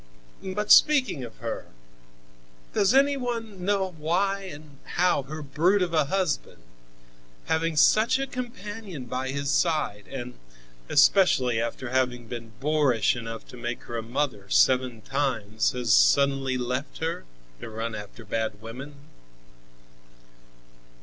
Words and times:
But, 0.41 0.71
speaking 0.71 1.23
of 1.23 1.37
her, 1.37 1.67
does 2.73 2.91
any 2.91 3.15
one 3.17 3.63
know 3.63 3.91
why 3.99 4.45
and 4.51 4.79
how 4.97 5.21
her 5.21 5.43
brute 5.43 5.83
of 5.83 5.93
a 5.93 6.05
husband, 6.05 6.63
having 7.45 7.75
such 7.77 8.17
a 8.17 8.25
companion 8.25 9.05
by 9.05 9.29
his 9.29 9.51
side, 9.51 10.07
and 10.09 10.33
especially 10.89 11.61
after 11.61 11.91
having 11.91 12.25
been 12.25 12.53
boorish 12.59 13.15
enough 13.15 13.47
to 13.49 13.57
make 13.57 13.83
her 13.83 13.95
a 13.95 14.01
mother 14.01 14.49
seven 14.49 15.01
times, 15.01 15.73
has 15.73 15.93
suddenly 15.93 16.57
left 16.57 16.97
her, 16.97 17.23
to 17.59 17.69
run 17.69 17.93
after 17.93 18.25
bad 18.25 18.59
women?" 18.59 18.95